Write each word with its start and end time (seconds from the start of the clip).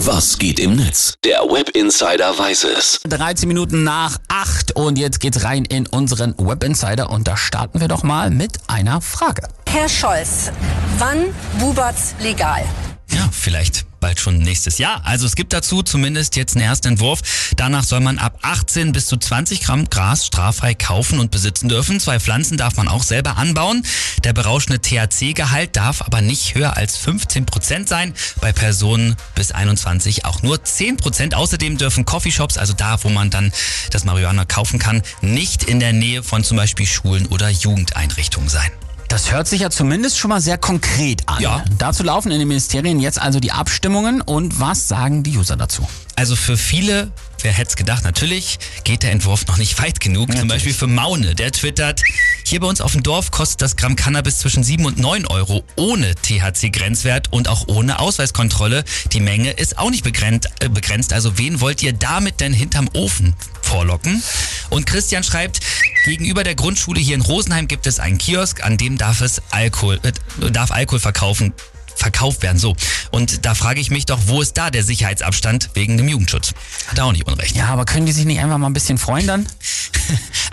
Was 0.00 0.36
geht 0.36 0.60
im 0.60 0.76
Netz? 0.76 1.14
Der 1.24 1.38
Web 1.38 1.70
Insider 1.70 2.38
weiß 2.38 2.64
es. 2.64 3.00
13 3.08 3.48
Minuten 3.48 3.82
nach 3.82 4.18
8 4.28 4.72
und 4.72 4.98
jetzt 4.98 5.20
geht's 5.20 5.42
rein 5.42 5.64
in 5.64 5.86
unseren 5.86 6.34
Web 6.36 6.64
Insider 6.64 7.08
und 7.08 7.26
da 7.26 7.38
starten 7.38 7.80
wir 7.80 7.88
doch 7.88 8.02
mal 8.02 8.30
mit 8.30 8.58
einer 8.66 9.00
Frage. 9.00 9.48
Herr 9.66 9.88
Scholz, 9.88 10.52
wann 10.98 11.24
bubert's 11.58 12.14
legal? 12.20 12.62
Ja, 13.08 13.26
vielleicht 13.32 13.86
bald 14.00 14.20
schon 14.20 14.38
nächstes 14.38 14.78
Jahr. 14.78 15.00
Also 15.04 15.26
es 15.26 15.34
gibt 15.34 15.52
dazu 15.52 15.82
zumindest 15.82 16.36
jetzt 16.36 16.54
einen 16.56 16.64
ersten 16.64 16.88
Entwurf. 16.88 17.52
Danach 17.56 17.84
soll 17.84 18.00
man 18.00 18.18
ab 18.18 18.38
18 18.42 18.92
bis 18.92 19.06
zu 19.06 19.16
20 19.16 19.62
Gramm 19.62 19.88
Gras 19.88 20.26
straffrei 20.26 20.74
kaufen 20.74 21.18
und 21.18 21.30
besitzen 21.30 21.68
dürfen. 21.68 21.98
Zwei 21.98 22.20
Pflanzen 22.20 22.56
darf 22.56 22.76
man 22.76 22.88
auch 22.88 23.02
selber 23.02 23.36
anbauen. 23.36 23.84
Der 24.26 24.32
berauschende 24.32 24.80
THC-Gehalt 24.80 25.76
darf 25.76 26.02
aber 26.02 26.20
nicht 26.20 26.56
höher 26.56 26.76
als 26.76 26.96
15 26.96 27.46
Prozent 27.46 27.88
sein. 27.88 28.12
Bei 28.40 28.52
Personen 28.52 29.14
bis 29.36 29.52
21 29.52 30.24
auch 30.24 30.42
nur 30.42 30.64
10 30.64 30.96
Prozent. 30.96 31.36
Außerdem 31.36 31.78
dürfen 31.78 32.04
Coffeeshops, 32.04 32.58
also 32.58 32.72
da, 32.72 33.04
wo 33.04 33.08
man 33.08 33.30
dann 33.30 33.52
das 33.92 34.04
Marihuana 34.04 34.44
kaufen 34.44 34.80
kann, 34.80 35.02
nicht 35.20 35.62
in 35.62 35.78
der 35.78 35.92
Nähe 35.92 36.24
von 36.24 36.42
zum 36.42 36.56
Beispiel 36.56 36.86
Schulen 36.86 37.26
oder 37.26 37.50
Jugendeinrichtungen 37.50 38.48
sein. 38.48 38.68
Das 39.08 39.30
hört 39.30 39.46
sich 39.46 39.60
ja 39.60 39.70
zumindest 39.70 40.18
schon 40.18 40.30
mal 40.30 40.40
sehr 40.40 40.58
konkret 40.58 41.22
an. 41.28 41.40
Ja. 41.40 41.64
Dazu 41.78 42.02
laufen 42.02 42.32
in 42.32 42.40
den 42.40 42.48
Ministerien 42.48 42.98
jetzt 42.98 43.20
also 43.20 43.38
die 43.38 43.52
Abstimmungen 43.52 44.22
und 44.22 44.58
was 44.58 44.88
sagen 44.88 45.22
die 45.22 45.36
User 45.38 45.56
dazu? 45.56 45.88
Also 46.16 46.34
für 46.34 46.56
viele, 46.56 47.12
wer 47.42 47.52
hätte 47.52 47.68
es 47.68 47.76
gedacht, 47.76 48.02
natürlich 48.02 48.58
geht 48.82 49.04
der 49.04 49.12
Entwurf 49.12 49.46
noch 49.46 49.58
nicht 49.58 49.80
weit 49.80 50.00
genug. 50.00 50.36
Zum 50.36 50.48
Beispiel 50.48 50.74
für 50.74 50.88
Maune, 50.88 51.36
der 51.36 51.52
twittert, 51.52 52.02
hier 52.48 52.60
bei 52.60 52.68
uns 52.68 52.80
auf 52.80 52.92
dem 52.92 53.02
Dorf 53.02 53.32
kostet 53.32 53.62
das 53.62 53.74
Gramm 53.74 53.96
Cannabis 53.96 54.38
zwischen 54.38 54.62
7 54.62 54.84
und 54.84 54.98
9 54.98 55.26
Euro 55.26 55.64
ohne 55.74 56.14
THC-Grenzwert 56.14 57.32
und 57.32 57.48
auch 57.48 57.66
ohne 57.66 57.98
Ausweiskontrolle. 57.98 58.84
Die 59.12 59.20
Menge 59.20 59.50
ist 59.50 59.78
auch 59.78 59.90
nicht 59.90 60.04
begrenzt, 60.04 60.48
äh, 60.60 60.68
begrenzt. 60.68 61.12
Also 61.12 61.38
wen 61.38 61.60
wollt 61.60 61.82
ihr 61.82 61.92
damit 61.92 62.40
denn 62.40 62.52
hinterm 62.52 62.88
Ofen 62.94 63.34
vorlocken? 63.62 64.22
Und 64.70 64.86
Christian 64.86 65.24
schreibt, 65.24 65.58
gegenüber 66.04 66.44
der 66.44 66.54
Grundschule 66.54 67.00
hier 67.00 67.16
in 67.16 67.20
Rosenheim 67.20 67.66
gibt 67.66 67.86
es 67.88 67.98
einen 67.98 68.18
Kiosk, 68.18 68.62
an 68.62 68.76
dem 68.76 68.96
darf 68.96 69.22
es 69.22 69.42
Alkohol, 69.50 69.98
äh, 70.04 70.50
darf 70.52 70.70
Alkohol 70.70 71.00
verkaufen 71.00 71.52
verkauft 71.96 72.42
werden. 72.42 72.58
So. 72.58 72.76
Und 73.10 73.46
da 73.46 73.54
frage 73.54 73.80
ich 73.80 73.90
mich 73.90 74.06
doch, 74.06 74.18
wo 74.26 74.42
ist 74.42 74.56
da 74.56 74.70
der 74.70 74.84
Sicherheitsabstand 74.84 75.70
wegen 75.74 75.96
dem 75.96 76.08
Jugendschutz? 76.08 76.52
Hat 76.88 76.98
er 76.98 77.06
auch 77.06 77.12
nicht 77.12 77.26
unrecht. 77.26 77.56
Ja, 77.56 77.68
aber 77.68 77.86
können 77.86 78.06
die 78.06 78.12
sich 78.12 78.26
nicht 78.26 78.38
einfach 78.38 78.58
mal 78.58 78.66
ein 78.66 78.74
bisschen 78.74 78.98
freuen 78.98 79.26
dann? 79.26 79.46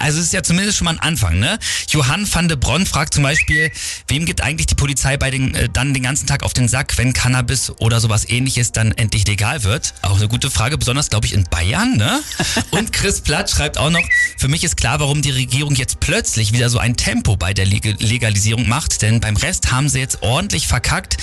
Also 0.04 0.20
es 0.20 0.26
ist 0.26 0.34
ja 0.34 0.44
zumindest 0.44 0.78
schon 0.78 0.84
mal 0.84 0.92
ein 0.92 1.00
Anfang, 1.00 1.40
ne? 1.40 1.58
Johann 1.88 2.28
van 2.30 2.50
de 2.50 2.58
Bronn 2.58 2.86
fragt 2.86 3.14
zum 3.14 3.24
Beispiel, 3.24 3.72
wem 4.10 4.26
gibt 4.26 4.42
eigentlich 4.42 4.68
die 4.68 4.76
Polizei 4.76 5.16
bei 5.16 5.32
den, 5.32 5.56
äh, 5.56 5.70
dann 5.72 5.94
den 5.94 6.04
ganzen 6.04 6.28
Tag 6.28 6.44
auf 6.44 6.52
den 6.52 6.68
Sack, 6.68 6.98
wenn 6.98 7.14
Cannabis 7.14 7.72
oder 7.78 8.02
sowas 8.02 8.28
ähnliches 8.28 8.74
dann 8.74 8.92
endlich 8.92 9.26
legal 9.26 9.64
wird? 9.64 9.94
Auch 10.02 10.18
eine 10.18 10.28
gute 10.28 10.52
Frage, 10.52 10.78
besonders 10.78 11.10
glaube 11.10 11.26
ich 11.26 11.32
in 11.32 11.46
Bayern, 11.46 11.96
ne? 11.96 12.20
Und 12.72 12.92
Chris 12.92 13.22
Platt 13.22 13.50
schreibt 13.50 13.78
auch 13.78 13.92
noch, 13.92 14.04
für 14.38 14.50
mich 14.50 14.66
ist 14.66 14.76
klar, 14.76 15.00
warum 15.00 15.22
die 15.22 15.32
Regierung 15.32 15.74
jetzt 15.76 16.02
plötzlich 16.02 16.52
wieder 16.52 16.70
so 16.70 16.80
ein 16.80 16.98
Tempo 16.98 17.38
bei 17.38 17.54
der 17.54 17.66
Leg 17.66 17.96
Legalisierung 18.02 18.68
macht, 18.68 19.04
denn 19.04 19.22
beim 19.22 19.38
Rest 19.38 19.72
haben 19.72 19.88
sie 19.88 20.00
jetzt 20.00 20.22
ordentlich 20.22 20.68
verkackt. 20.68 21.16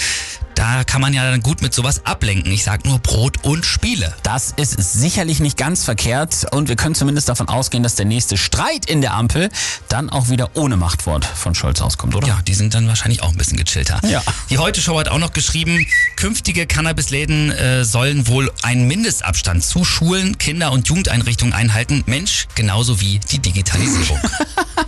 Da 0.61 0.85
kann 0.85 1.01
man 1.01 1.15
ja 1.15 1.31
dann 1.31 1.41
gut 1.41 1.63
mit 1.63 1.73
sowas 1.73 2.05
ablenken. 2.05 2.53
Ich 2.53 2.65
sag 2.65 2.85
nur 2.85 2.99
Brot 2.99 3.45
und 3.45 3.65
Spiele. 3.65 4.15
Das 4.23 4.53
ist 4.59 4.79
sicherlich 4.93 5.41
nicht 5.41 5.57
ganz 5.57 5.85
verkehrt 5.85 6.47
und 6.53 6.69
wir 6.69 6.77
können 6.77 6.95
zumindest 6.95 7.31
davon 7.31 7.49
ausgehen, 7.49 7.83
dass 7.83 7.95
der 7.95 8.05
nächste 8.05 8.37
Streit 8.37 8.85
in 8.85 9.01
der 9.01 9.15
Ampel 9.15 9.49
dann 9.89 10.11
auch 10.11 10.29
wieder 10.29 10.51
ohne 10.53 10.77
Machtwort 10.77 11.25
von 11.25 11.55
Scholz 11.55 11.81
auskommt, 11.81 12.15
oder? 12.15 12.29
Ja, 12.29 12.41
die 12.47 12.53
sind 12.53 12.75
dann 12.75 12.87
wahrscheinlich 12.89 13.23
auch 13.23 13.31
ein 13.31 13.39
bisschen 13.39 13.57
gechillter. 13.57 14.03
Ja. 14.07 14.23
Die 14.51 14.59
Heute-Show 14.59 15.01
hat 15.01 15.09
auch 15.09 15.19
noch 15.19 15.33
geschrieben, 15.33 15.87
künftige 16.17 16.67
Cannabisläden 16.67 17.51
äh, 17.53 17.83
sollen 17.87 18.29
wohl 18.29 18.53
einen 18.61 18.87
Mindestabstand 18.87 19.65
zu 19.65 19.87
Schulen, 19.87 20.37
Kinder- 20.37 20.73
und 20.73 20.87
Jugendeinrichtungen 20.89 21.55
einhalten. 21.55 22.05
Mensch, 22.05 22.49
genauso 22.55 23.01
wie 23.01 23.19
die 23.19 23.39
Digitalisierung. 23.39 24.21